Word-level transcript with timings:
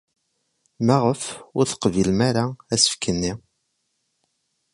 Maɣef 0.85 1.21
ur 1.57 1.65
teqbilem 1.67 2.19
ara 2.29 2.45
asefk-nni? 2.73 3.33